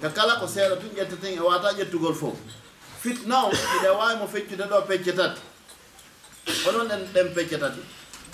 [0.00, 2.36] ka kala ko seeɗa tun ƴetteten e wata ƴettugol fof.
[3.02, 5.40] Fitna o iɗe wawi mo feccude ɗo pecce tati.
[6.68, 7.80] Onon ɗen ɗen pecce tati.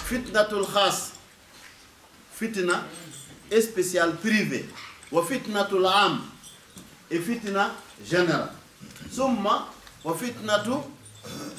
[0.04, 1.16] Fitnatul has
[2.38, 2.84] fitna
[3.60, 4.64] spécial privé
[5.10, 6.20] wo fitnatul am
[7.10, 7.72] e fitna
[8.04, 8.50] général
[9.10, 9.68] summa
[10.04, 10.82] wo fitnatu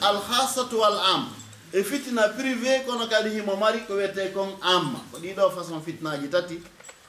[0.01, 1.29] alhasatu wal am
[1.73, 6.29] e fitna privé kono kadi himo mari ko wiyete kon amma ko ɗiɗo façon fitnaji
[6.29, 6.61] tati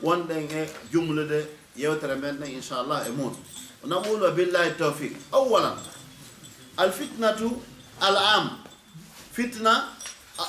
[0.02, 1.46] wonɗen e jumlude
[1.78, 3.42] yewtere men nden inchallah e muɗum
[3.86, 5.12] naɓul wa billahi tawfiq.
[5.32, 5.78] Awalan
[6.76, 7.62] alfitnatu
[8.00, 8.58] al am
[9.32, 9.88] fitna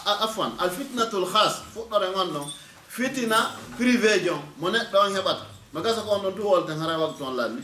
[0.06, 2.48] afwan alfitnatu l khas fuɗɗore gon ɗon
[2.90, 5.46] fitina privé jon mo neɗɗo on heɓata.
[5.74, 7.62] Mi gasa ko on ɗon tuwolten hara waktu on lanni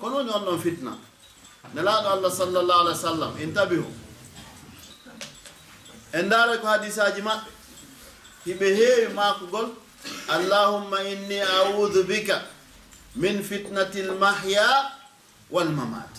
[0.00, 0.96] kono woni on ɗon fitna?
[1.74, 3.86] Nelaɗo allah sallllahu alih wa sallam intabihu.
[6.12, 7.50] En ndaara ko hadisaji maɓɓe.
[8.46, 9.68] Hiɓe heewi maakugol
[10.28, 12.42] allahumma inni audu bika
[13.16, 14.92] min fitnati lmahya
[15.50, 16.10] walmamat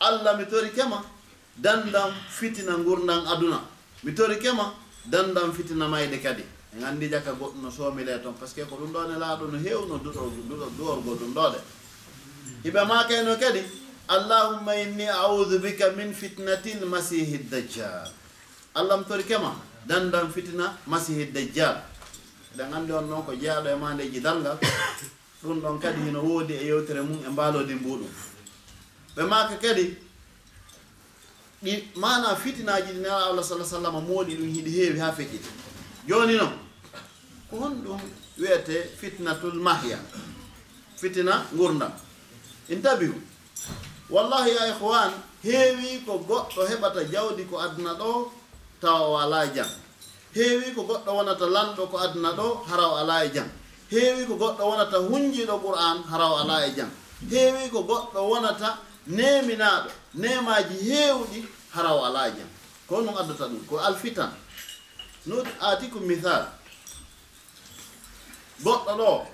[0.00, 1.02] allah mi tori kema
[1.56, 3.60] dandan fitina gurdan aduna.
[4.04, 4.72] Mi tori kema
[5.10, 6.44] dandan fitina mayde kadi.
[6.76, 9.46] En anndi jaka goɗɗo no soomile toon par ce que ko ɗum ɗo ne laaɗo
[9.50, 11.58] no heewno duworgo ɗum ɗoɗe
[12.64, 13.62] hiɓe makayno kadi
[14.08, 18.10] allahumma inni audu bika min fitnati lmasihi ddajjal
[18.74, 21.80] allah mi tori kema dandan fitina masihi ddajjal
[22.58, 24.04] nde nganndi on noon ko jeyaɗo e ma nde
[25.42, 28.10] ɗum ɗon kadi hino woodi e yewtere mum e mbaalodi mbuɗum
[29.14, 29.84] ɓe maaka kadi
[31.62, 35.48] ɗi mana fitinaji ɗi nela allah salah sallam mooɗi ɗum hiɗi heewi haa fekiti
[36.08, 36.52] jooni noon
[37.50, 38.00] ko honɗum
[38.38, 39.98] wiyete fitnatul mahya
[41.00, 41.92] fitina gurdam
[42.68, 43.14] in tabihu
[44.10, 45.12] wallahi ya ihwan
[45.44, 48.32] heewi ko goɗɗo heɓata jawdi ko aduna ɗo
[48.80, 49.68] tawa wala jam.
[50.34, 53.48] heewi ko goɗɗo wonata lanɗo ko aduna ɗo haraw ala e jam.
[53.90, 56.90] Heewi ko goɗɗo wonata hunjiɗo qur'an haraw ala e jam.
[57.30, 61.38] Heewi ko goɗɗo wonata neminaɗo nemaji heewɗi
[61.74, 62.48] haraw ala e jam.
[62.86, 64.32] Ko noon addata ɗum ko alfitan
[65.26, 66.44] no aati ko mithal
[68.64, 69.26] goɗɗo ɗo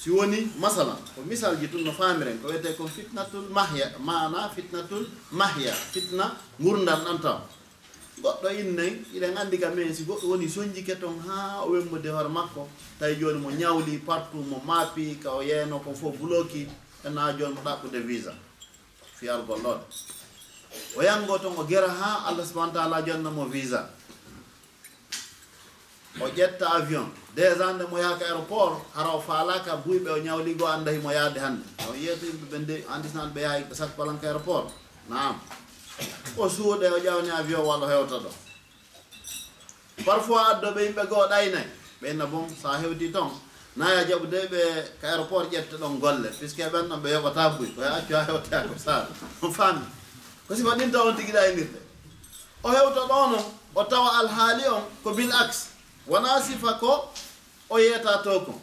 [0.00, 4.48] si woni masalan ko misal ji tun no famiren ko wiyete ko fitnatul mahya mana
[4.54, 7.38] fitnatul mahya fitna gurdal ɗan taw.
[8.22, 12.28] goɗɗo innayi iɗen anndi ka men si goɗɗo woni soñjike toon haa o wemmude hoore
[12.28, 12.68] makko.
[12.98, 16.66] Tawi jooni mo ñawli partout mo maapi ka o yeyno ko fof bloki
[17.04, 18.32] ena jooni mo ɗaɓɓude visa.
[19.18, 19.82] Fiyargol ɗoɗe
[20.96, 23.90] o yango toon o gera haa allah subahana taala jonnamo visa.
[26.20, 27.06] O ƴetta avion.
[27.36, 31.62] Déjà nde mo yahaka aéroport hara o faalaka buyɓe o ñawligo annda himo yahde hannde.
[31.88, 34.66] O yiyata yimɓe ɓe nde andisnan ɓe yahay ɓe sakbalanka aéroport.
[35.08, 35.36] Naam.
[36.36, 38.30] o suuɗe o ƴawni avion walla hewta ɗo.
[40.04, 41.68] Parfois addoɓe yimɓe goo ɗaynayi
[42.02, 43.30] ɓeyna bon so hewti toon
[43.76, 44.60] naya jaɓu de ɓe
[45.00, 46.28] ko aéroport ƴette ɗon golle.
[46.38, 49.08] Puisque ɓen ɗon ɓe yoɓata buy koye accu ha hewtako saaɗa
[49.42, 49.84] on faami.
[50.48, 51.80] Ko sifa ɗin taw on tigui ɗaynirde e
[52.62, 53.42] o hewta noon
[53.74, 55.66] o tawa alhaali on ko bil axe
[56.06, 57.10] wona sifa ko
[57.70, 58.60] o yeeta to kon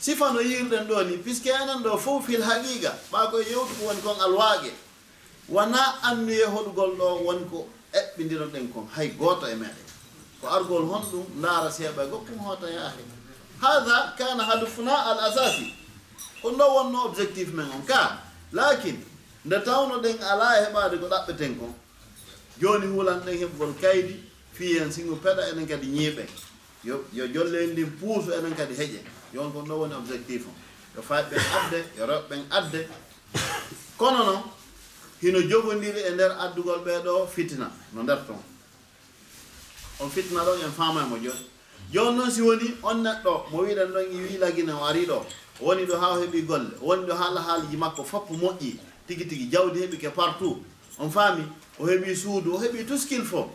[0.00, 1.16] sifa no yirɗen ɗo ni.
[1.16, 4.72] Puisque enen ɗo fof fil haqiqa ɓa koye yewtu ko woni kon alwaague.
[5.48, 9.86] wona annuye hoɗugol ɗo wonko eɓɓidiron ɗen kon hay gooto e meɗen.
[10.40, 13.02] Ko argol hon ɗum laara seeɓa e goppum hoota yaahe.
[13.60, 15.72] Hada kana hadufna al asasi
[16.42, 18.20] on ɗo wonno objectif men on ka.
[18.52, 18.96] Lakin
[19.44, 21.74] nde tawno ɗen ala e heɓade ko ɗaɓɓeten kon
[22.60, 24.20] joni hulan ɗen heɓgol kaydi
[24.52, 26.26] fi hen singo peɗa enen kadi ñiiɓe.
[26.84, 29.00] Yo yo jollel ndin puusu enen kadi heƴe.
[29.34, 30.54] Yon kon ɗo woni objectif on.
[30.96, 32.88] Yo fayɓen adde yo rewɓen adde.
[33.98, 34.42] Kono noon
[35.24, 38.36] hino jogodiri e nder addugol ɓeeɗo fitina no nder ton.
[40.00, 41.44] On fitina ɗon en famamo joni.
[41.92, 45.24] Joni noon si woni on neɗɗo mo wiɗen ɗon i wi lagine o ari ɗo.
[45.60, 48.76] Woni ɗo ha o heeɓi golle woni ɗo haala haaliji makko fopp moƴƴi
[49.06, 50.60] tigi tigi jawdi heeɓi ke partout.
[50.98, 51.44] On faami
[51.78, 53.48] o heeɓi suudu o heeɓi tout ce qu'il faut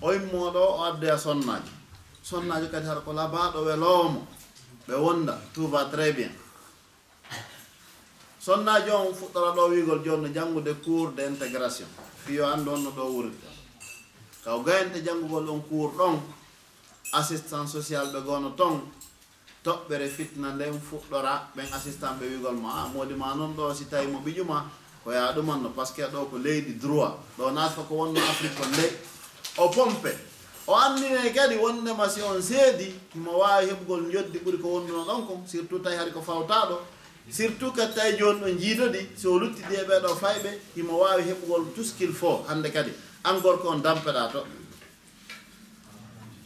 [0.00, 1.70] o immoɗo o addoya e sonnaji.
[2.22, 4.26] Sonnaji kadi hara ko labaɗo weloomo.
[4.88, 6.30] Ɓe wonda tout va très bien.
[8.48, 11.88] sonnajo on fuɗɗora ɗo wigol joni no janngude cours d' intégration
[12.24, 13.48] fiyo anndu on no ɗo wurirta
[14.44, 16.16] kaw gayente janngugol on cours ɗon
[17.12, 18.80] assistant social ɓe goono ton
[19.64, 23.74] toɓɓere fitna nden fuɗɗora ɓen assistant ɓe wigol ma a ah, modi ma noon ɗo
[23.74, 24.56] si tawi mo ɓiƴuma
[25.04, 27.14] ko ya ɗumanno par ce que ɗo ko leydi droit.
[27.38, 28.86] Ɗo naata ko wonno afrique kon nde
[29.58, 30.12] o pompe
[30.66, 35.26] o andine kadi wondema si on seedi mo wawi heɓugol joddi ɓuri ko wonduno ɗon
[35.26, 36.78] kon surtout tawi hari ko fawtaɗo
[37.30, 41.64] surtout que tawi joni ɗo jiitodi so luttidi e ɓeɗo fayɓe himo waawi heɓugol
[41.96, 42.90] qu'il faut hande kadi.
[43.24, 44.44] An ko on dampeɗa to.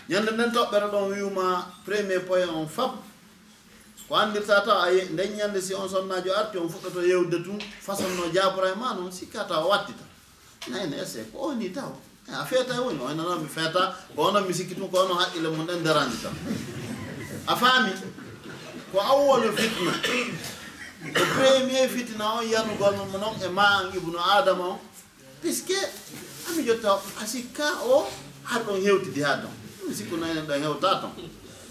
[0.09, 2.91] Ñande nden toɓɓere ɗon wiwma premier point on fab.
[4.09, 8.09] Ko andirta taw a nden ñande si on sonnajo arti on fuɗɗoto yewde tun façon
[8.17, 10.05] no jabora e ma noon sikka taw wattita
[10.69, 11.93] nayno esse ko oni taw.
[12.29, 14.99] Eh, a feeta e woni o noon mi feeta ko onon mi sikki tun ko
[15.05, 16.35] onon haqqille mum ɗen darandi tan
[17.47, 17.93] a faami
[18.93, 19.93] ko awwalu fitna.
[21.05, 24.79] e premier fitina on yanugol mo noon e ma an ibnu adama on.
[25.41, 25.75] Puisque
[26.49, 28.07] ami jotta a sikka o
[28.45, 29.51] har ɗon hewtidi ha ɗon
[29.89, 31.13] mi sikku nanen ɗon hewta ton.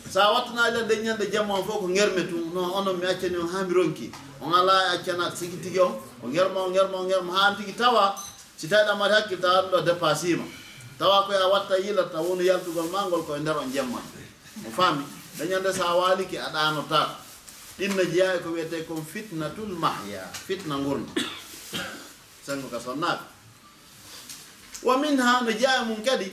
[0.09, 3.47] Sa wattanaali a dañande jamma on fof ko germe tum non onon mi accani on
[3.47, 4.11] ha mi ronki
[4.41, 8.15] on ala accana sigi tigi on ko germa o germa o germa ha tigi tawa.
[8.57, 10.43] Si tawi ɗa hakkille tawa ɗum ɗo dépassima.
[10.99, 14.01] Tawa koye a watta yilata woni yaltugol ma ngol koye nder on jamma
[14.67, 15.03] o faami
[15.39, 16.51] dañande sa waliki a
[17.77, 21.07] ɗin no jeeya ko wiyete kon fitnatul mahya fitna gurna
[22.45, 23.23] sengo ka sonnaaɓe
[24.83, 26.31] wa min ha no jeeya mum kadi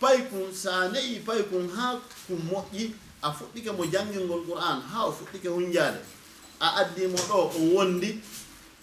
[0.00, 2.90] pay kum sa neyi pay kum ha kum moƴƴi
[3.22, 5.98] a fuɗɗike mo janngilngol qur'an ha o fuɗɗike hunjaade
[6.60, 8.20] a addimo ɗo o wondi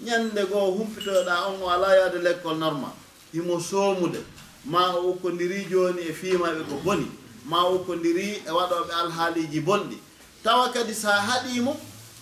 [0.01, 2.91] ñande goo humpitoyoɗa on o ala yaade l' école normal.
[3.33, 4.19] Himo soomude.
[4.65, 7.07] Ma o ukkondiri joni e fiimaɓe ko boni.
[7.45, 9.97] Ma o ukkondiri e waɗoɓe alhaaliji bonɗi
[10.43, 11.75] tawa kadi sa haɗimo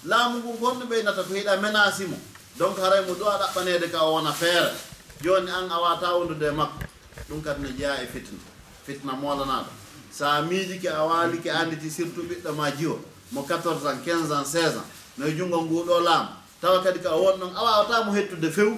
[0.05, 2.17] laamu ngu gonɗo ɓeynata ko hiɗa menace mo.
[2.57, 4.71] Donc haray mo ɗo a ɗaɓɓanede ka o wona feere.
[5.23, 6.83] Joni an a wata wondude e makko.
[7.29, 8.39] Ɗum kadi ne jeeya e fitna.
[8.85, 9.69] Fitna molanaɗo.
[10.11, 12.99] Sa miijike a waalike anditi surtout ɓiɗɗo ma jiwo.
[13.31, 14.85] Mo 14 ans 15 ans 16 ans.
[15.17, 16.29] No junngo nguɗo laamu.
[16.61, 18.77] Tawa kadi ka won ɗon a wawata mo hettude few.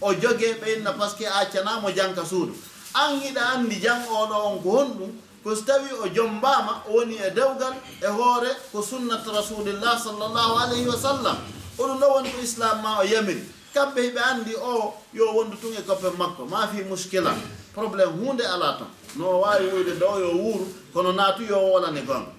[0.00, 2.54] O jogue ɓeynna par ce que a accanamo janka suudu.
[2.94, 5.12] An hiɗa andi jang oɗo on ko honɗum.
[5.44, 9.98] ko so tawi o jombama mbaama o woni e dewgal e hoore ko sunnat rasulillah
[10.00, 11.36] sallllahu alayhi wa sallam.
[11.78, 13.44] Oɗum ɗo woni ko islam ma o yamiri.
[13.74, 17.34] Kamɓe hiɓe andi o yo wondu tun e koppe makko ma fi muskila.
[17.74, 18.88] Probléme hunde ala ton.
[19.16, 22.32] No wawi wuyde ɗo yo wuuru kono naatu yo wolane gonga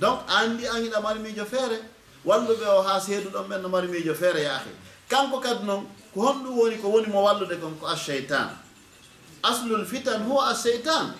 [0.00, 1.82] donc anndi angiɗa mari miijo feere.
[2.24, 4.70] Walluɓe o ha seeduɗon ɓen no mari miijo feere yaahi.
[5.08, 8.48] Kanko kadi noon ko honɗum woni ko woni mo wallude kon ko acheytan
[9.42, 11.12] aslul fitan huwa acheytan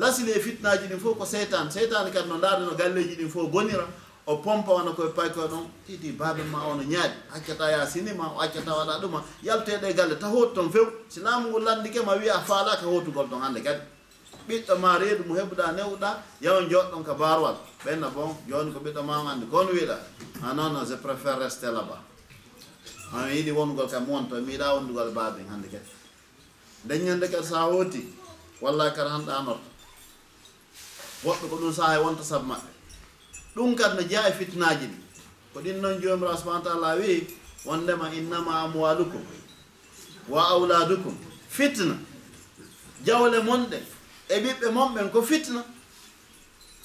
[0.00, 3.86] lasile e fitnaji ɗin fof ko seytan seytane kadi no ndaarno galleji ɗin fof bonira
[4.26, 5.66] o pompa wona koye paykoye ɗon.
[5.86, 9.22] Titi baabe ma ono ñaaɗi accata ya sinima o accata waɗa ɗuma.
[9.42, 10.86] Yalteɗe e galle ta hooti toon few.
[11.08, 13.80] Sinamu ngu landike ma wiya faalaka hootugol toon hannde kadi.
[14.48, 16.10] Ɓiɗɗo ma reedu mo heɓuɗa newɗa
[16.40, 19.94] yawa joɗɗon ka barwal ɓenna bon joni ko ɓiɗɗo mam andi kono wiɗa
[20.42, 22.00] a ah, non je préfére resté là bas
[23.12, 25.90] an yiɗi wongol kam wonto mi yiɗa wondugol baabe hannde kadi.
[26.84, 28.02] Ndeññande kadi sa hooti
[28.60, 29.69] walla kadi hanɗa ɗanorta
[31.24, 32.70] woɓɓe ko ɗum saha e wonta sabu maɓɓe.
[33.54, 34.96] Ɗum kadi no jeeya e fitnaji ɗi.
[35.52, 37.26] Ko ɗin noon jomirawo subahana taala wi
[37.64, 39.22] wondema innama amwalukum
[40.28, 41.14] wa auladukum
[41.48, 41.96] fitna.
[43.04, 43.78] Jawle monɗe
[44.28, 45.64] e ɓiɓɓe monɓen ko fitna.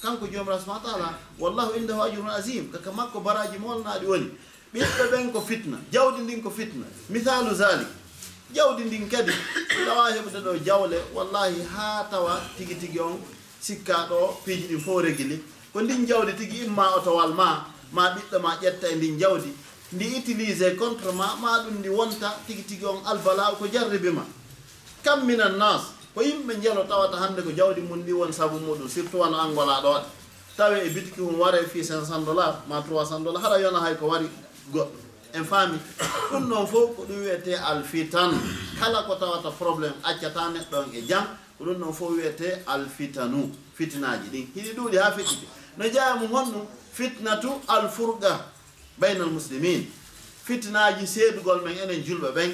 [0.02, 4.30] Kanko jomirawo subahana taala wallahu indahu ajurun asim kaka makko baraji molnaɗi woni
[4.74, 6.84] ɓiɓɓe ɓen ko fitna jawdi ndin ko fitna.
[7.08, 7.88] Misalu zalik
[8.52, 9.32] jawdi ndin kadi
[9.86, 13.16] tawa heɓde ɗo jawle wallahi ha tawa tigi tigi on
[13.66, 15.42] sikka ɗo piiji ɗin fof régili
[15.72, 19.50] ko ndin jawdi tigi imma otowal ma ma ɓiɗɗo ma ƴetta e ndin jawdi
[19.92, 24.22] ndi utilisé contre ma ma ɗum ndi wonta tigi tigi on albala ko jarribi ma.
[25.02, 25.82] Kam minan nas
[26.14, 29.80] ko yimɓe jelo tawata hannde ko jawdi mum ndi won sabu muɗum surtout wano angola
[29.82, 30.02] ɗoɗe
[30.56, 34.06] tawi e bitiki mum ware fi 500 dollar ma 300 dollar haɗa yona hay ko
[34.06, 34.28] wari
[34.72, 34.90] goɗɗo
[35.34, 35.78] en faami
[36.30, 38.30] ɗum noon fof ko ɗum wiyete alfitan.
[38.78, 41.26] Kala ko tawata probléme accata neɗɗon e jam.
[41.58, 45.46] ko ɗum noon fof wiyete alfitanu fitnaji ɗin hiɗi ɗuuɗi ha fitniti
[45.76, 48.40] no jaamu honɗum fitnatu alfurga
[48.98, 49.86] bayna al muslimin.
[50.44, 52.52] Fitinaji seedugol men enen julɓe ɓen.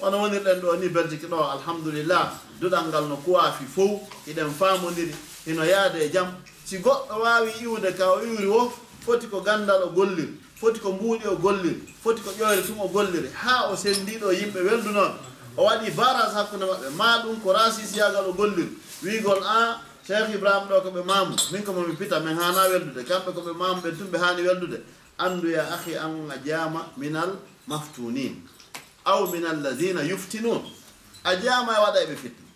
[0.00, 2.32] Wono wonirɗen ɗo ni belgique ɗo alhamdulillah.
[2.60, 5.14] Duɗal ngal no kuwafi fof hiɗen famodiri
[5.46, 6.28] hino yaade e jaam
[6.64, 8.72] si goɗɗo wawi iwde ka o iwri wo
[9.04, 10.28] foti ko gandal o gollir
[10.60, 13.28] foti ko mbuuɗi o gollir foti ko ƴoyre tum o golliri.
[13.32, 16.88] Ha o sendiɗo yimɓe weldunoɓe o waɗi barage hakkunde maɓɓe.
[16.96, 18.68] Ma ɗum ko rasisiyagal o gollir
[19.02, 23.04] wiigol an cheikh ibrahima ɗo koɓe mamu min ko momi pita min hana weldude.
[23.04, 24.82] Kamɓe koɓe mamu ɓen tumɓe hani weldude.
[25.18, 27.36] Anduya ahi an a jaama minal
[27.68, 28.34] maftunin.
[29.04, 30.62] Aw min alladina yuftinun.
[31.24, 32.46] A jaama e waɗa eɓe fitna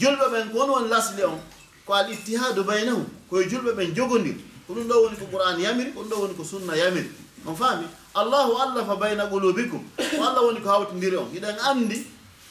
[0.00, 1.40] julɓe ɓen ko woni woni lasli on
[1.86, 3.06] ko al ittihadu baynahum.
[3.30, 4.40] Koye julɓe ɓen jogondiri.
[4.66, 7.10] Ko ɗum ɗo woni ko qouran yamiri ko ɗum ɗo woni ko sunna yamiri.
[7.46, 7.86] On faami?
[8.16, 9.82] allahu allafa bayna qulubikum.
[9.96, 11.28] Ko allah woni ko hawtindiri on.
[11.34, 12.06] Hiɗen anndi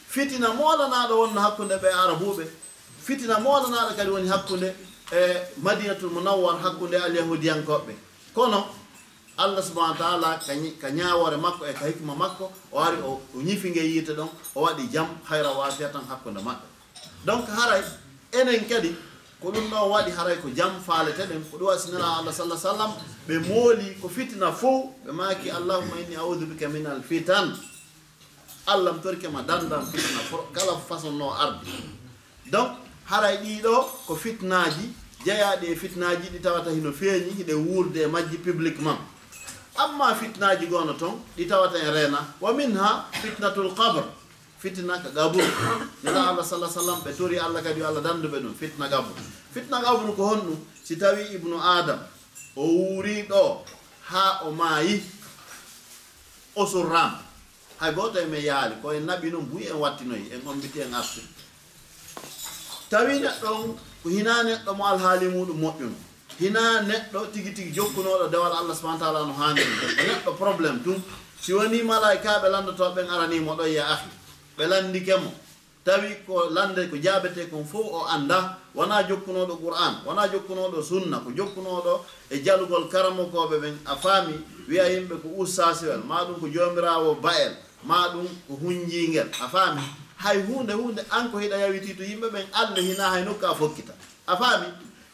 [0.08, 2.46] fitina molanaɗo wonno hakkunde ɓe arabuɓe.
[3.06, 4.76] Fitina molanaɗo kadi woni hakkunde
[5.12, 5.20] e
[5.62, 7.94] madinatul munawwar hakkunde alyahudiyankoɓɓe.
[8.36, 8.66] Kono
[9.38, 10.40] allah subahana taala
[10.82, 14.88] ka ñaawore makko e ka hikma makko o ari o ñifinge yiite ɗon o waɗi
[14.92, 16.66] jam hayra waafiya tan hakkunde maɓɓe.
[17.26, 17.82] Donc haray
[18.34, 18.96] enen kadi
[19.46, 22.92] ko ɗum ɗon waɗi haray ko jam faalete ɗen ko ɗum wasinira allah sallah sallam
[23.28, 27.54] ɓe mooli ko fitina fof ɓe maaki allahuma inni audu bika min al fitan.
[28.68, 30.20] Allah mi torkema dandan fitina
[30.52, 31.70] kala façon no ardi
[32.52, 32.72] donc
[33.06, 34.90] haray ɗiɗo ko fitnaji
[35.26, 38.98] jeyaɗi e fitnaji ɗi tawata hino feeñi hiɗe wuurde e majji publiquement
[39.78, 44.04] amma fitnaji gono toon ɗi tawata e reena wa min ha fitnatul qabre
[44.60, 45.46] fitna ka gaburu
[46.04, 49.22] nela allah salah sallam ɓe tori allah kadi yo allah danduɓe ɗum fitna gaburu
[49.54, 52.00] fitna gaburu ko honɗum si tawi ibnu adam
[52.56, 53.62] o wuuri ɗo
[54.10, 55.04] ha o maayi
[56.56, 57.12] osurram
[57.80, 61.22] hay goto emen yaali koye naɓi noon buyi en wattinoyi en on en artu
[62.90, 65.98] tawi neɗɗon ko hina neɗɗo mo alhaali muɗum moƴƴuno
[66.40, 69.76] hina neɗɗo tigi tigi jokkunoɗo dewal allah subahana taala no haaniri
[70.08, 71.02] neɗɗo probléme tum
[71.42, 74.10] si woni malaikaɓe landotoɓen aranimo ɗo ya ahi.
[74.58, 75.32] ɓe landikemo
[75.86, 81.18] tawi ko lande ko jaabete kon fof o annda wona jokkunoɗo qur'an wona jokkunoɗo sunna
[81.20, 81.94] ko jokkunoɗo
[82.30, 84.34] e jalugol karamokoɓe ɓen a faami
[84.68, 87.32] wiya yimɓe ko ustasiwel ma ɗum ko jomirawo ba
[87.84, 89.82] ma ɗum ko hunjingel a faami
[90.18, 93.94] hay hunde hunde an ko hiɗa yawiti to yimɓe ɓen allah hina hay nokka fokkita.
[94.28, 94.66] A faami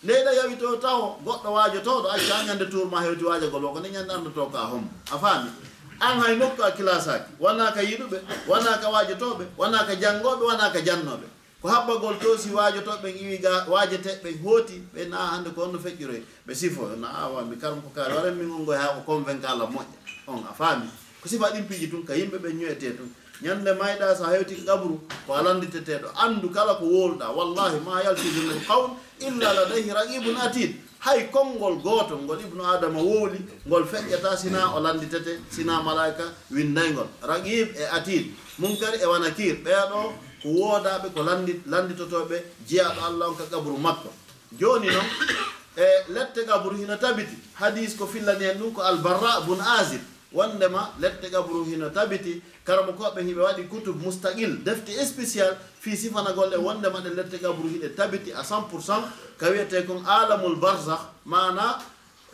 [0.04, 3.90] nde hiɗa yawi taw goɗɗo waajotoɗo acca ñande tour ma hewti waajagol o ko nde
[3.90, 5.50] ñande andoto ka hommo a faami
[6.02, 8.18] an hay nokku a kilasaki wona ka yiɗuɓe
[8.48, 11.28] wona ka waajotoɓe wona ka janngoɓe wona ka jannoɓe
[11.62, 16.54] ko haɓɓagol toosi waajotoɓe iwi ga waajeteɓe hooti ɓe na hannde ko onno feƴƴiroy ɓe
[16.56, 19.46] sifo na awa mi karm ko kaari waran min on ngoy e haa ko convainque
[19.48, 19.98] allah moƴƴa.
[20.28, 20.88] On a faami.
[21.22, 23.10] Ko sifa ɗin piiji tun ka yimɓe ɓen ñoyete tun.
[23.44, 28.66] Ñande mayɗa so hewti ko gabru ko alanditeteɗo andu kala ko wowluɗa wallahi ma yaltidunaji
[28.68, 28.90] qawl
[29.20, 34.80] illa ladayhi raqibun atid hay konngol gooto ngol ibnu adama wooli ngol feƴƴata sina o
[34.80, 38.26] landitete sina malaika windaygol raqib e atid
[38.60, 40.00] munkari e wanakir ɓeeɗo
[40.42, 44.10] ko woodaɓe ko landi landitotoɓe jeyaɗo allah on ka gabru makko.
[44.60, 45.06] Joni noon
[45.78, 50.02] e lette gabru hino tabiti hadis ko fillani hen ɗum ko albarra bun asib
[50.34, 56.54] wondema lette gabru hino tabiti karamo koɓe hiɓe waɗi coutube moustaqil defte spécial fi sifanagol
[56.54, 59.04] e wondema ɗe lette gabru hiɗe tabiti à 100 pourcent
[59.38, 61.78] ka wiyete kon alamul barzah mana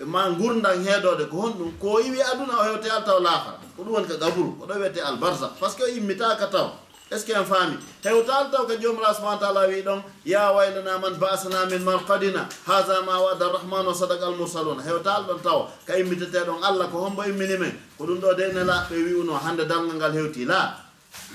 [0.05, 3.93] ma gurdan heedode ko honɗum ko yiwi aduna o hewte al taw laakara ko ɗum
[3.93, 6.86] woni ko gabru ko ɗo wiyete al barzah par ce que o immitaka taw.
[7.11, 7.77] est ce que en faami?
[8.03, 12.47] Hew taal taw ko joomiraɗo subahana taala wi ɗon ya waylana man basana min marqadina
[12.67, 14.83] haga ma wada arrahmanu wa sadaka almursaluna.
[14.83, 18.53] Hew taal ɗon taw ka immiteteɗon allah ko hombo immini men ko ɗum ɗo de
[18.53, 20.75] nela ɓe wi hande dalgal ngal hewti la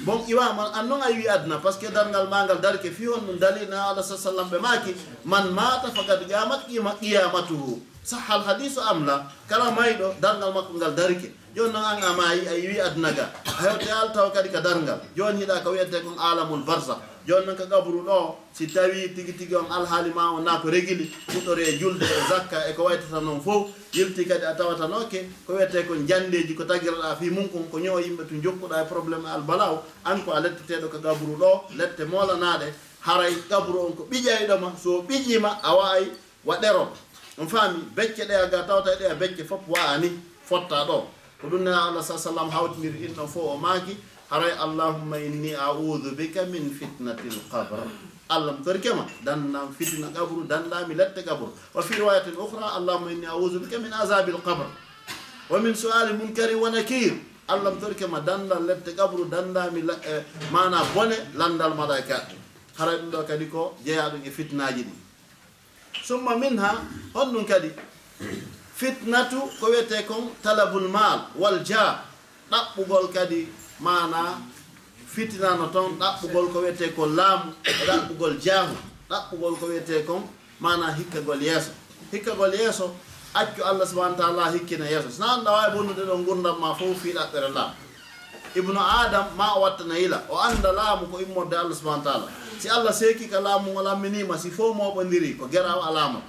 [0.04, 3.20] bon iwaman an noon a wi adna par ce que dalgal magal darke fi on
[3.20, 8.80] ɗum dalil alah sa sallam ɓe maki man mata fakat gamat qima qiyamatuhu sahal hadisu
[8.80, 9.26] am la?
[9.48, 13.30] Kala mayɗo dargal makko ngal darke joni noon an ama yi a yiwi aduna ga.
[13.46, 17.46] A hewte al taw kadi ka dargal joni hiɗa ko wiyete kon alamul barsa joni
[17.46, 21.10] noon ko gabru ɗo si tawi tigui tigui on alhaali ma o na ko régili
[21.28, 25.52] fuɗɗore e julde e zakka e ko waytata noon fof yilti kadi a tawatanoke ko
[25.54, 29.28] wiyete kon jandeji ko tagiraɗa fi mum kon ko ñoo yimɓe to jokkuɗa e probléme
[29.28, 32.72] albalaw an ko a letteteɗo ko gabru ɗo lette molanaɗe
[33.06, 36.10] haray gabru on ko ɓiƴayɗoma so ɓiƴima a wawi
[36.44, 36.88] waɗerom.
[37.38, 40.10] on faami becce ɗe ga tawata e ɗe a becce fof waani
[40.44, 41.06] fotta ɗo.
[41.40, 43.96] Ko ɗum nena allah sa sallam hawtiniri ɗin ɗon fof o maaki
[44.30, 47.82] haray allahumma inni audu bika min fitnati l qabre
[48.28, 51.48] allah mi torkema dannam fitina qabru dannami lette qabru.
[51.74, 54.66] Wa fi riwayatin ohra allahumma inni audu bika min azabi l qabre
[55.48, 57.12] wa min suali munkari wa nakir
[57.48, 60.22] allah mi torkema dandal lette qabru dandami eh,
[60.52, 61.96] mana bone landal maɗa
[62.76, 65.01] haray ɗum ɗo kadi ko jeeya ɗum e fitnaji ɗi.
[66.04, 66.80] summa min ha
[67.14, 67.70] honɗum kadi.
[68.76, 72.02] Fitnatu ko wiyete kon talabul mal wal ja
[72.50, 73.48] ɗaɓɓugol kadi
[73.80, 74.40] mana
[75.06, 78.76] fitinano toon ɗaɓɓugol ko wiyete ko laamu e ɗaɓɓugol jaamu.
[79.10, 80.22] Ɗaɓɓugol ko wiyete kon
[80.60, 81.70] mana hikkagol yeeso.
[82.12, 82.94] Hikkagol yeeso
[83.34, 85.10] accu allah subahana taala hikkina yeeso.
[85.10, 87.74] Sina an wawi bonnude ɗo gurdam ma fof fi ɗaɓɓere laamu.
[88.54, 90.22] Ibnu adam ma o wattana yila.
[90.28, 92.28] O anda laamu ko immorde allah subahana taala.
[92.62, 96.22] si allah seeki ka laamu o lamminima si fof moɓodiri ko geraw alama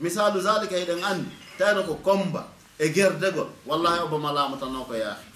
[0.00, 1.26] misalu zalika eɗen andi
[1.58, 2.46] tawno ko comba
[2.78, 3.48] e gerdegol.
[3.66, 5.26] Wallahi obama laamatano ko yaahi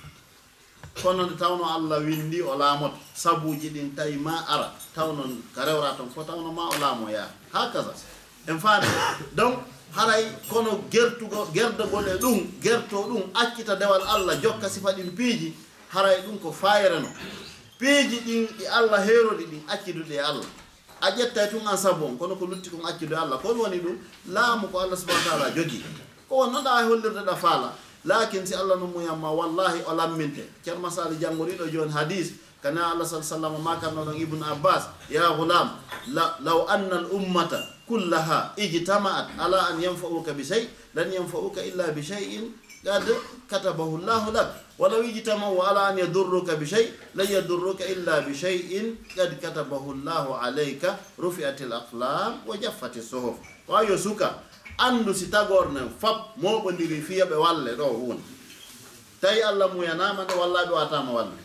[1.02, 5.24] kono nde tawno allah windi o laamoto sabuji ɗin tawi ma ara tawno
[5.54, 7.90] ka rewra ton fo tawno ma o laamo yaahi ha kasa
[8.46, 8.86] en faani
[9.34, 9.58] donc
[9.96, 15.52] haray kono gertugo gerdegol e ɗum gerto ɗum accita dewal allah jokka sifa ɗin piiji
[15.90, 17.08] haray ɗum ko fayireno
[17.82, 20.46] peeji ɗin ɗi allah heerodi ɗin accidude e allah.
[21.02, 23.38] A ƴettay tun an sabon kono ko lutti kon accude e allah.
[23.42, 23.96] Ko woni ɗum
[24.30, 25.82] laamu ko allah subahana taala jogii
[26.28, 27.72] ko wonnoɗa noon e ɗa faala
[28.04, 30.46] lakin si allah no muyamma wallahi o lamminte.
[30.64, 35.70] Ceerno masali janngoriɗo jooni hadis kana allah sa sallam ma ɗon ibnu abbas ya gulam
[36.14, 37.58] law anna al ummata
[37.88, 42.46] kullaha ijtama'at ala an yanfa'uka bi shey lan yanfa'uka illa bi shey'in
[42.84, 43.02] qad
[43.50, 44.54] katabahu llahu lak.
[44.82, 46.74] ولو اجتمعوا على أن يضروك bi
[47.14, 50.82] لن يضروك إلا بشيء قد كتبه الله عليك
[51.20, 53.36] رفعت الأقلام وجفت الصحف
[53.68, 54.42] وأيو سوكا
[54.82, 58.18] أندو ستاغورن فاب مو بندري فيا بوالي رو هون
[59.22, 59.74] تاي الله ɗo
[60.18, 61.38] من والله بواتام والله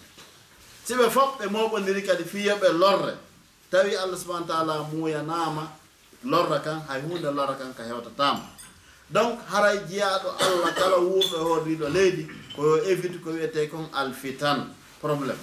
[0.88, 3.14] سيبه فاب ɓe بندري كد فيا بلور
[3.72, 5.68] تاي الله سبحانه وتعالى ميانا
[6.26, 8.57] لورا كان هاي هون لورا كان كهيوتا تام
[9.10, 14.70] donc haray jeyaaɗo allah kala wuurɗo hoordiiɗo leydi koyo évite ko wiyete kon alfitan
[15.02, 15.40] probléme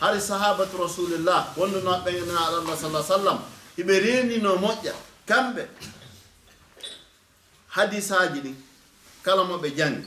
[0.00, 3.38] hari sahabatu rasulillah wonduno ɓegnaaɗo allah sallah sallam
[3.78, 4.94] hiɓe renino moƴƴa
[5.28, 5.62] kamɓe.
[7.68, 8.56] Hadisaji ɗin
[9.22, 10.02] kala moɓe jangi.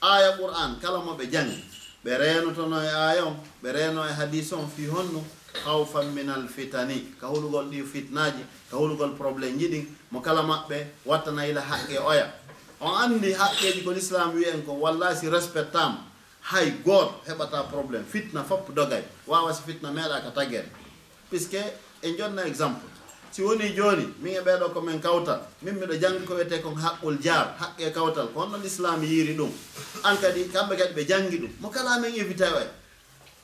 [0.00, 1.64] Aya qur'an kala moɓe jangi.
[2.04, 5.24] Ɓe renotono e aya on ɓe reno e hadis on fi honno.
[5.64, 10.86] hawfan minal fitani ka hulugol ɗi fitnaji ka hulugol probléme ji ɗin mo kala maɓɓe
[11.06, 12.32] wattanayila haqqe oya.
[12.80, 16.04] On andi haqqeji ko l'islam wiyen ko wallahi si respectama
[16.42, 20.68] hay gooto heɓata probléme fitna fopp dogay wawa si fitna meeɗa ka taggere
[21.28, 21.58] puisque
[22.02, 22.86] en jonna exemple
[23.32, 27.18] si woni joni min e ɓeeɗo komin kawtal min miɗo jangi ko wiyete kon haqqol
[27.20, 29.50] jaar haqqe kawtal ko honno l'islam yiiri ɗum.
[30.04, 32.60] An kadi kamɓe kadi ɓe jangi ɗum mo kala min évité o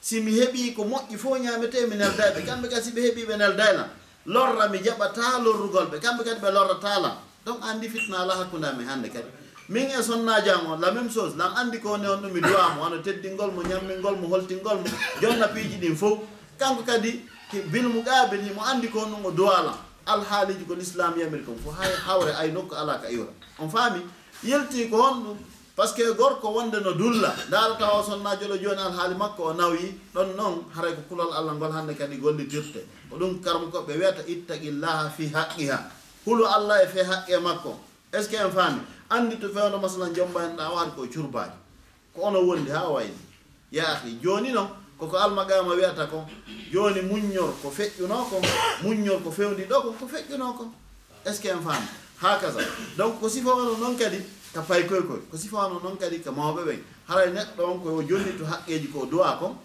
[0.05, 3.37] si mi heɓi ko moƴƴi fof ñamete mi neldaɓe kamɓe kadi si ɓe heeɓi ɓe
[3.39, 3.89] neldaylam
[4.27, 7.11] lorra mi jaɓata lorrugol ɓe kamɓe kadi ɓe lorratala
[7.47, 9.29] donc andi fitna ala hakkudami hande kadi.
[9.69, 12.83] Min e sonnaji am la même chose lan andi ko kone on ɗum mi duwamo
[12.83, 14.87] wono teddingol mo ñammingol mo holtingol mo
[15.23, 16.19] jonna piiji ɗin fof.
[16.59, 17.25] Kanko kadi
[17.73, 21.75] bilmu gaabi ni mo andi ko ɗum o duwalam alhaaliji ko l'islam yamiri kon fof
[21.81, 23.33] hay hawre ay nokku ala ka iwra.
[23.59, 24.01] On faami
[24.43, 25.37] yelti ko hon ɗum
[25.77, 27.35] par ce que gorko wonde no dulla.
[27.49, 31.55] Ndaara o sonnaajo ɗo jooni alhaali makko o nawi ɗon noon haray ko kulol allah
[31.55, 35.79] ngol hannde kadi gollitirte ko ɗum karma koɓe wiyata ittaqillaha fi haqqiha.
[36.27, 37.79] Hulu allah e fe haqqe makko.
[38.13, 38.81] Est ce que en faami?
[39.11, 41.53] Anndi to fewno masalan jomba en ɗa waari ko curbaaji.
[42.15, 43.19] Ko ono wondi haa wayni?
[43.73, 46.25] Yaahi jooni noon koko almagama wiyata kon
[46.73, 48.43] jooni muññor ko feƴƴuno kon
[48.85, 50.71] muññor ko fewndi ɗo kon ko feƴƴuno kon
[51.27, 51.87] est ce que en faami?
[52.23, 52.61] Haa kasa
[52.97, 54.23] donc ko sifa wono noon kadi
[54.55, 56.81] ka fay koykoy ko sifano noon kadi ko mawɓe ɓen.
[57.09, 59.57] Haray neɗɗo on ko o haqqeji ko duwa kon.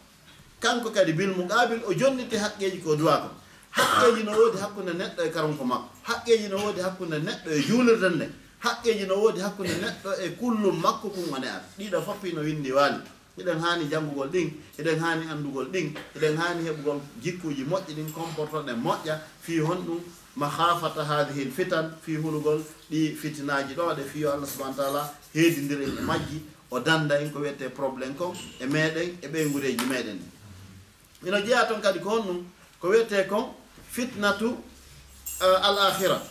[0.60, 3.34] Kanko kadi bil muqabil o jonniti haqqeji ko duwa kon.
[3.72, 5.90] Haqqeji no woodi hakkunde neɗɗo e karonko makko.
[6.04, 8.28] Haqqeji no woodi hakkunde neɗɗo e juulirden nde.
[8.60, 12.72] Haqqeji no woodi hakkunde neɗɗo e kullum makko kum wone ar ɗiɗo foppi no windi
[12.72, 12.98] waali.
[13.40, 14.50] Eɗen haani janngugol ɗin
[14.80, 20.00] eɗen haani anndugol ɗin eɗen haani heɓugol jikkuji moƴƴi ɗin comportoɗen moƴƴa fii hon ɗum
[20.36, 22.62] mahafata hadihi l fitan fi hulugol
[22.92, 27.40] ɗi fitinaji ɗo ɗe fiyo allah subahana taala heedidiri e majji o danda en ko
[27.40, 30.20] wiyete probléme kon e meɗen e ɓeygureji meɗen.
[31.26, 32.46] Ino jeeya toon kadi ko honɗum
[32.80, 33.54] ko wiyete kon
[33.92, 34.58] fitnatu
[35.42, 36.22] eh, uh, al ahira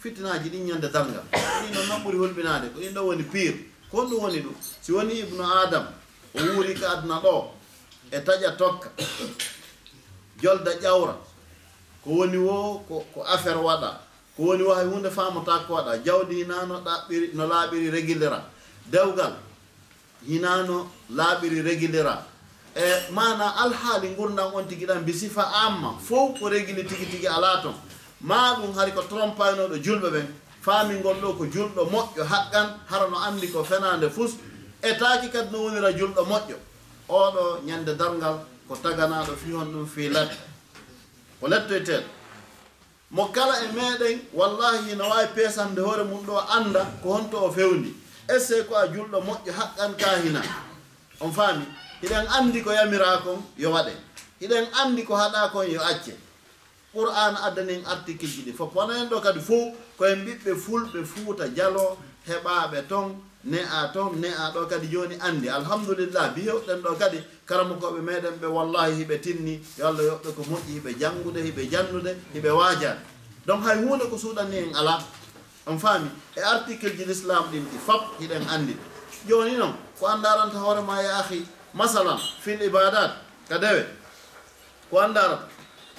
[0.00, 1.24] fitnaji ɗin ñande dalngal.
[1.32, 3.58] Ɗin noon noon ɓuuri hulɓinade ko ɗin ɗo woni pire.
[3.90, 4.54] Ko honɗum woni ɗum?
[4.82, 5.86] Si woni ibnu adam
[6.34, 7.50] o wuuri ka aduna ɗo
[8.10, 8.88] e taƴa tokka
[10.40, 11.25] jolda ƴawra.
[12.06, 13.90] ko woni wo ko affaire waɗa.
[14.36, 15.98] Ko woni wo hay hunde famata ko waɗa.
[16.04, 18.40] Jawdi hinano ɗaɓɓiri no laaɓiri régulira
[18.86, 19.32] dewgal
[20.26, 22.22] hinano laaɓiri régulira
[22.76, 27.60] e mana alhaali gurdam on tigui ɗan bisifa amma fof ko régli tigui tigui ala
[27.62, 27.74] toon
[28.20, 30.26] ma ɗum hari ko trompaynoɗo julɓe ɓen
[30.62, 34.32] faamingol ɗo ko julɗo moƴƴo haqqan hara no anndi ko fenade fus.
[34.82, 36.56] E taaki kadi no wonira julɗo moƴƴo.
[37.08, 38.38] Oɗo ñande dargal
[38.68, 40.36] ko taganaɗo fi hon ɗum fi ladde
[41.40, 42.08] ko lettoyteeɗo
[43.10, 47.50] mo kala e meeɗen wallahi no waawi peesande hoore mum ɗo annda ko honto o
[47.52, 47.94] fewndi
[48.28, 50.42] essay ko a julɗo moƴƴo haqqan kahina
[51.20, 51.66] on faami
[52.02, 53.92] hiɗen anndi ko yamiraa kon yo waɗe.
[54.40, 56.12] Hiɗen anndi ko haɗaa kon yo acce.
[56.92, 58.52] Qur'an addanin article ji ɗi.
[58.52, 63.16] Fof wona en ɗo kadi fof koyen ɓiɓɓe fulɓe fuuta jalo heɓaaɓe ton
[63.46, 68.34] ne a toon ne a ɗo kadi joni andi alhamdulillah biyewɗen ɗo kadi karamukoɓe meɗen
[68.40, 69.60] ɓe wallahi hiɓe tinni.
[69.78, 73.00] Yo allah yoɓɓe ko moƴƴi hiɓe janngude hiɓe jannude hiɓe waajani
[73.46, 74.98] donc hay hunde ko suuɗanni en ala
[75.66, 78.76] on faami e article ji l'islam ɗin ɗi fop hiɗen andi
[79.28, 83.12] joni noon ko an daranta hoorema ya ahi masalan fil ibadat
[83.48, 83.86] ka dewe.
[84.90, 85.46] Ko andarata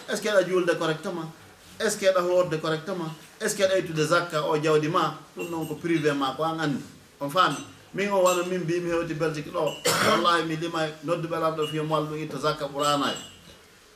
[0.10, 1.32] est ce que ɗa julde correctement?
[1.80, 3.10] Est ce que ɗa hoorde correctement?
[3.40, 6.44] Est ce que ɗa ittude zakka o jawdi ma ɗum noon ko privé ma ko
[6.44, 6.84] an andi
[7.20, 7.58] on faami.
[7.94, 9.62] Min o wano min mbimi hewti beltiki ɗo
[10.10, 13.18] wallahi mi lima noddu ɓelamɗo fi e moal ɗum itta zakka ɓuranayi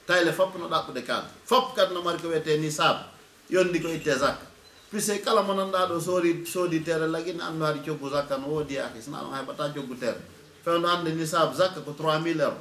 [0.08, 3.04] tayle fopp no ɗaɓɓude kalde fopp kadi no mari ko wiyete ni saabu
[3.50, 4.46] yondi ko itte zakka
[4.90, 8.74] puisque kala mo nanɗa ɗo soori soodi terre lagine andu haade coggu zakka no woodi
[8.74, 10.22] e yaki sina ɗon heɓata coggu terre
[10.64, 12.58] fewno hannde ni saabu zakka ko 3 mille euro.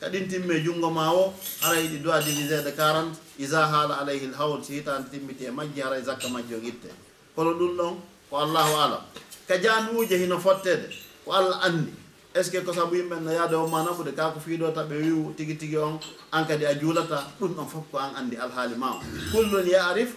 [0.00, 4.34] Kaɗin timme junngo ma o hara yiɗi doit divisé de 40 isa haala alayhi l
[4.36, 6.90] hawl si hitande timmiti e majji haray zakka majji o itte
[7.34, 7.94] kono ɗum ɗon
[8.30, 9.02] ko allahu alam
[9.48, 10.88] ka janduuje hino fottede
[11.24, 11.92] ko allah anndi.
[12.34, 14.96] Est ce que ko sabu yimɓe no yaade o ma nafude ka ko fiiɗo taɓe
[14.98, 16.00] wiw tigi tigi on
[16.32, 19.00] an kadi a juulata ɗum ɗon fof ko an anndi alhaali ma o.
[19.30, 20.16] Kullun yarif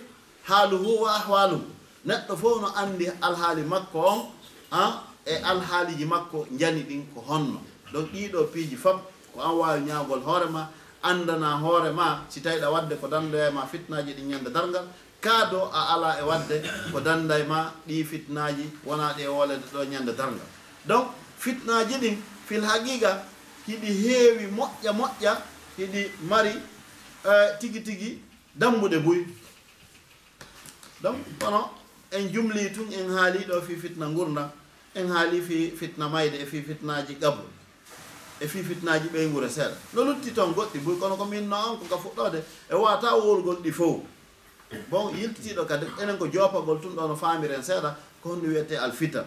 [0.50, 1.62] haaluhu wa ahwaluhu
[2.08, 4.20] neɗɗo fof no anndi alhaali makko on
[4.72, 4.94] han
[5.26, 7.62] e alhaaliji makko njani ɗin ko honno.
[7.94, 8.98] Donc ɗiɗo piiji fof
[9.34, 10.70] ko an waawi ñaagol hoorema
[11.04, 14.88] anndana hoore ma si tawi ɗa waɗde ko dandoya e ma fitnaji ɗi ñande dargal
[15.22, 19.84] kaado a ala e wadde ko danda e ma ɗi fitnaji wona ɗe wolede ɗo
[19.86, 20.46] ñande darga
[20.86, 21.08] donc
[21.40, 23.24] fitnaji ɗin fil haqiqa
[23.68, 25.32] hiɗi heewi moƴƴa moƴƴa
[25.78, 26.52] hiɗi mari
[27.26, 28.22] uh, tigi tigi
[28.56, 29.26] dambude buy.
[31.02, 31.70] Donc kono
[32.12, 34.50] en jumli tun en haali ɗo fi fitna gurdam
[34.96, 37.46] en haali fi fitna mayde e fi fitnaji gabru
[38.40, 39.76] e fi fitnaji ɓeygure seeɗa.
[39.94, 43.16] No lutti toon goɗɗi buy kono ko min no an ko ka fuɗɗode e wata
[43.16, 44.02] wolgol ɗi fof
[44.90, 49.26] bon yiltitiɗo kadi enen ko jopagol tun ɗo no famiren seeɗa ko honno wiyete alfitan